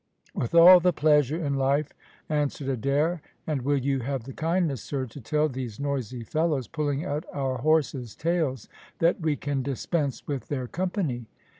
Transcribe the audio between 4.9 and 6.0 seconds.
to tell these